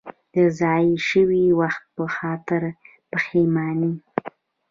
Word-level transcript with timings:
د 0.33 0.35
ضایع 0.59 0.95
شوي 1.09 1.45
وخت 1.59 1.83
په 1.95 2.03
خاطر 2.15 2.61
پښېماني. 3.11 3.93